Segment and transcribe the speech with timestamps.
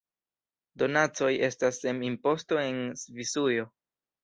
[0.83, 3.71] Donacoj estas sen imposto en Svisujo.